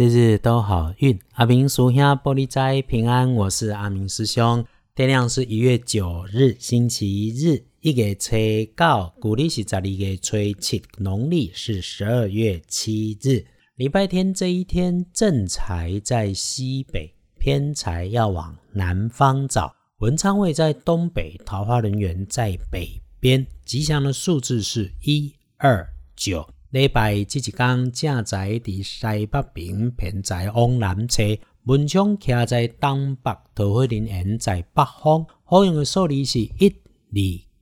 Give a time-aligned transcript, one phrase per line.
[0.00, 3.34] 日日都好运，阿明属下玻璃斋平安。
[3.34, 4.64] 我是阿明师兄。
[4.94, 8.30] 天亮是一月九日，星期日，一月初
[8.74, 13.44] 九，古历是十二月初七，农历是十二月七日，
[13.76, 19.70] 礼拜天这一天，正财在西北，偏财要往南方找。
[19.98, 22.88] 文昌位在东北，桃花人员在北
[23.20, 23.46] 边。
[23.66, 25.86] 吉祥的数字是一二
[26.16, 26.48] 九。
[26.70, 35.26] 礼拜这一天，正在伫西北边，偏在往南侧；文昌徛在东北，桃花林园在北方。
[35.42, 37.18] 好用的数字是一、二、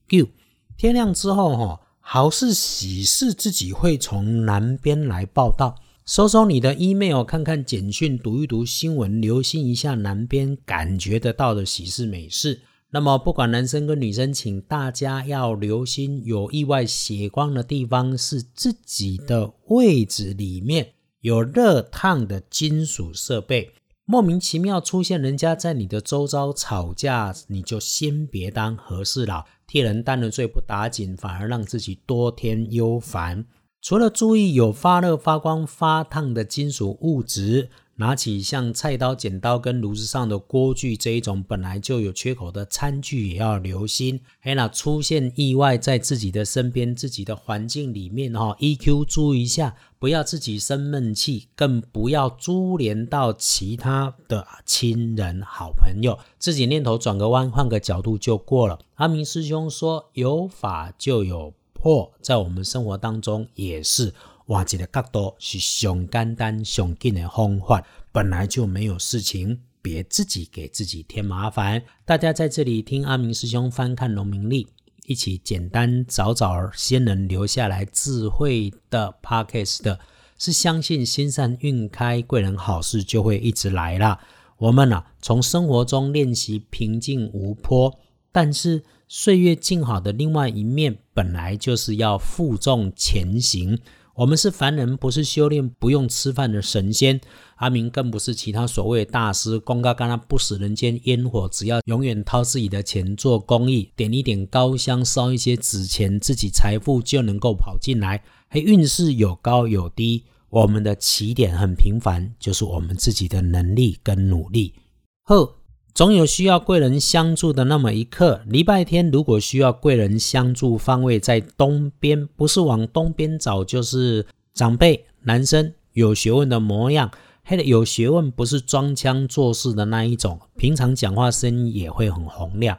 [0.06, 0.28] 九。
[0.76, 5.74] 天亮之后，吼，好事喜事自己会从南边来报道。
[6.04, 12.60] 收收你的 email，看看简讯，读一读新闻，留心一下南边感觉得到的喜事美事。
[12.90, 23.72] 那么，不管男生跟女生，请大家要留心，有意外血光的地方是自己的位置里面有热烫的金属设备，
[24.06, 33.44] 莫名其妙出现人家在你的周遭吵架，你就先别当和事佬，替人担了罪不打紧，反而让自己多添忧烦。
[33.82, 37.68] 除了注意有发热、发光、发烫的金属物质。
[38.00, 44.20] 拿起像菜刀、剪刀跟炉子上的锅具这一种本来就有缺口的餐具，也要留心。
[44.40, 56.16] 嘿，那出现意外在自己的身边、自己的环境里面哈，EQ 注意一下，不要自己生闷气，更不要株连到其他的亲人、好朋友。
[56.38, 58.78] 自己念头转个弯，换个角度就过了。
[58.94, 64.14] 阿明师兄说：“有法就有破，在我们生活当中也是。”
[64.48, 67.82] 挖掘的角度是上简单、上紧的方法，
[68.12, 71.82] 本来就没有事情，别自己给自己添麻烦。
[72.04, 74.66] 大家在这里听阿明师兄翻看农民历，
[75.06, 79.96] 一起简单找找先人留下来智慧的 pockets，
[80.38, 84.18] 是相信心善运开，贵人好事就会一直来啦。
[84.56, 87.98] 我们呢，从生活中练习平静无波，
[88.32, 93.78] 但是岁月静好的另外一面，本来就是要负重前行。
[94.18, 97.20] 我们是凡人，不是修炼不用吃饭的神仙。
[97.58, 108.20] 阿明更不是其他所谓大师，公告刚刚不食人间烟火，只要永远掏自己的钱做公益，点一点高香，烧一些纸钱，自己财富就能够跑进来。
[108.50, 114.74] 嘿，运势有高有低，我们的起点很平凡，就是我们自己的能力跟努力。
[115.22, 115.57] 后。
[115.98, 118.40] 总有需要贵人相助的那么一刻。
[118.46, 127.10] 礼拜天如果需要贵人相助，方位在东边，不是往东边找，就是长辈、男生有学问的模样。
[127.42, 132.78] 嘿，有学问不是装腔作势的那一种，平常讲话声音也会很洪亮。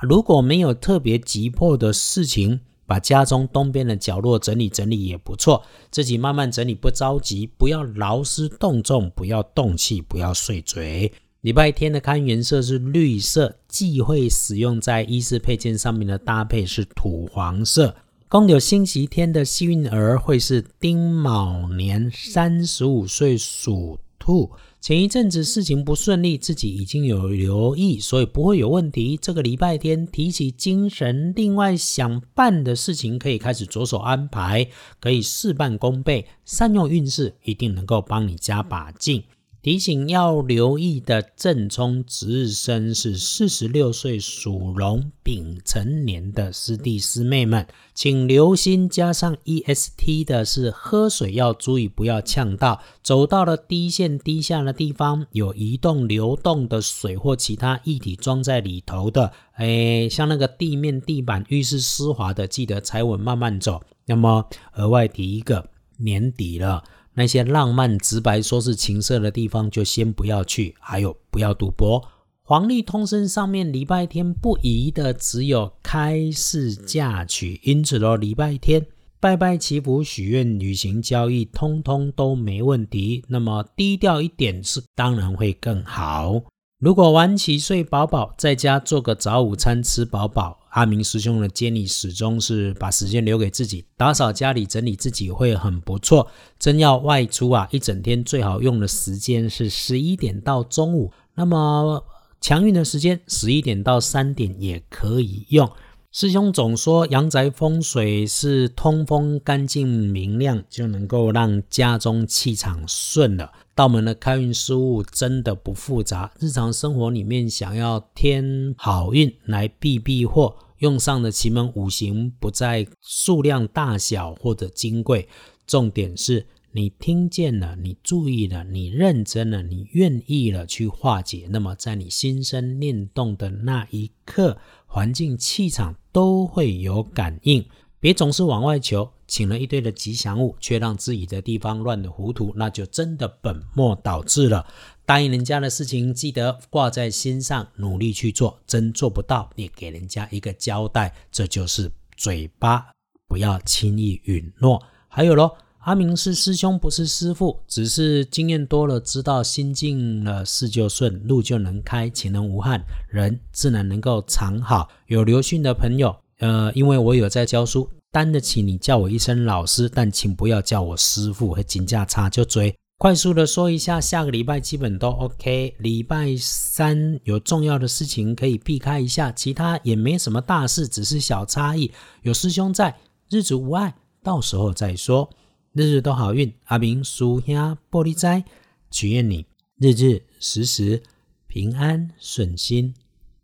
[0.00, 5.64] 如果没有特别急迫的事情，把家中东边的角落整理整理也不错。
[5.90, 11.12] 自己慢慢整理，不着急，不要劳师动众，不要动气，不要碎嘴。
[11.42, 17.96] 礼拜天的看颜色是绿色，忌讳使用在衣饰配件上面的搭配是土黄色。
[18.28, 24.50] 公有星期天的幸运儿会是丁卯年三十五岁属兔。
[24.82, 29.18] 前一阵子事情不顺利，自己已经有留意，所以不会有问题。
[29.20, 34.68] 这个礼拜天提起精神，另外想办的事情可以开始着手安排，
[35.00, 39.24] 可以事半功倍，善用运势，一定能够帮你加把劲。
[39.62, 48.88] 提醒要留意的正冲值日生是四十六岁属龙丙辰年的师弟师妹们，请留心。
[48.88, 52.80] 加上 EST 的是喝水要注意，不要呛到。
[53.02, 63.82] 走到了低线低下的地方，有移动流动的水或其他液体装在里头的，哎，像那个地面地板、浴室湿滑的，记得踩稳慢慢走。
[64.06, 65.68] 那么额外提一个，
[65.98, 66.82] 年底了。
[67.14, 70.74] 那些浪漫直白说是情色的地方，就先不要去。
[70.78, 72.02] 还有，不要赌博。
[72.42, 78.84] 黄历通身上面礼拜天不宜的只有开市嫁娶，因此咯，礼拜天
[79.20, 83.24] 拜拜祈福、许愿、旅行、交易，通通都没问题。
[83.28, 86.42] 那么低调一点是当然会更好。
[86.80, 90.60] 如果晚起睡饱饱，在家做个早午餐吃饱饱。
[90.70, 96.28] 阿明师兄的建议始终是把时间留给自己，打扫家里、整理自己会很不错。
[96.58, 101.12] 真要外出啊，一整天最好用的时间是十一点到中午。
[101.34, 102.02] 那么
[102.40, 105.70] 强运的时间，十一点到三点也可以用。
[106.12, 113.52] 师兄总说阳宅风水是通风、干净、明亮，就能够让家中气场顺了。
[113.80, 125.26] 道门的开运事物真的不复杂，日常生活里面想要添好运来避避祸，用上的奇门五行不在数量大小或者金贵，
[125.66, 137.64] 重点是你听见了，你注意了，你认真了，你愿意了去化解，那么在你心生念动的那一刻，环境气场都会有感应。
[137.98, 144.66] 别总是往外求，请了一堆的吉祥物，却让自己的地方乱得糊涂，那就真的本末倒置了。
[145.06, 148.58] 答应人家的事情，记得挂在心上，努力去做。
[148.66, 151.14] 真做不到，也给人家一个交代。
[151.30, 152.88] 这就是嘴巴，
[153.28, 154.82] 不要轻易允诺。
[155.06, 164.88] 还有喽，阿明是师兄，不是师傅，只是经验多了，知道心静了，事就顺，路就能开，情能无憾，人自然能够藏好。
[165.06, 166.16] 有留训的朋友。
[166.40, 172.74] 呃，因为我有在教书，担得起你叫我一声老师，但请不要叫我师傅和金价差就追。
[172.98, 175.74] 快速的说一下，下个礼拜基本都 OK。
[175.78, 181.90] 礼拜三有重要的事情可以避开一下，其他也没什么大事，只是小差异。
[182.22, 182.98] 有师兄在，
[183.30, 185.30] 日子无碍，到时候再说。
[185.72, 188.44] 日日都好运，阿明属下玻璃斋，
[188.90, 189.46] 祈愿你
[189.78, 191.00] 日日时时
[191.46, 192.92] 平安顺心，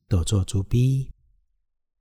[0.09, 1.09] 多做猪逼。